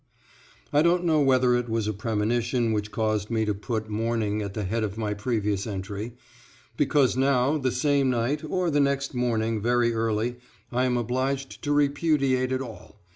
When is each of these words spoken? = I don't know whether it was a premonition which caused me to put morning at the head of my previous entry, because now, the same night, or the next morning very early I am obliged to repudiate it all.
= 0.39 0.73
I 0.73 0.81
don't 0.81 1.05
know 1.05 1.21
whether 1.21 1.53
it 1.53 1.69
was 1.69 1.87
a 1.87 1.93
premonition 1.93 2.73
which 2.73 2.89
caused 2.91 3.29
me 3.29 3.45
to 3.45 3.53
put 3.53 3.87
morning 3.87 4.41
at 4.41 4.55
the 4.55 4.63
head 4.63 4.83
of 4.83 4.97
my 4.97 5.13
previous 5.13 5.67
entry, 5.67 6.13
because 6.75 7.15
now, 7.15 7.59
the 7.59 7.71
same 7.71 8.09
night, 8.09 8.43
or 8.43 8.71
the 8.71 8.79
next 8.79 9.13
morning 9.13 9.61
very 9.61 9.93
early 9.93 10.37
I 10.71 10.85
am 10.85 10.97
obliged 10.97 11.61
to 11.65 11.71
repudiate 11.71 12.51
it 12.51 12.61
all. 12.63 12.99